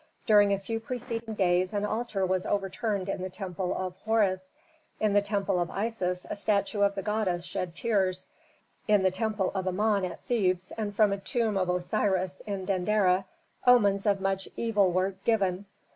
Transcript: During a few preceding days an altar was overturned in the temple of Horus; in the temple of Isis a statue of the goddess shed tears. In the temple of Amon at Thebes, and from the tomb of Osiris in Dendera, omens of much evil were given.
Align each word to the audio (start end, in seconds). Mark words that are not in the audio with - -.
During 0.25 0.51
a 0.51 0.57
few 0.57 0.79
preceding 0.79 1.35
days 1.35 1.73
an 1.75 1.85
altar 1.85 2.25
was 2.25 2.47
overturned 2.47 3.07
in 3.07 3.21
the 3.21 3.29
temple 3.29 3.77
of 3.77 3.95
Horus; 3.97 4.49
in 4.99 5.13
the 5.13 5.21
temple 5.21 5.59
of 5.59 5.69
Isis 5.69 6.25
a 6.27 6.35
statue 6.35 6.81
of 6.81 6.95
the 6.95 7.03
goddess 7.03 7.45
shed 7.45 7.75
tears. 7.75 8.27
In 8.87 9.03
the 9.03 9.11
temple 9.11 9.51
of 9.53 9.67
Amon 9.67 10.03
at 10.03 10.19
Thebes, 10.23 10.71
and 10.75 10.95
from 10.95 11.11
the 11.11 11.19
tomb 11.19 11.55
of 11.55 11.69
Osiris 11.69 12.41
in 12.47 12.65
Dendera, 12.65 13.25
omens 13.67 14.07
of 14.07 14.19
much 14.21 14.49
evil 14.57 14.91
were 14.91 15.13
given. 15.23 15.67